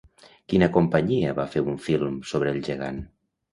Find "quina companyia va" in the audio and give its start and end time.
0.53-1.45